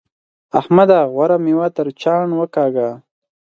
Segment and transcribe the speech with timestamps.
[0.59, 0.99] احمده!
[1.13, 2.89] غوره مېوه تر چاڼ وکاږه.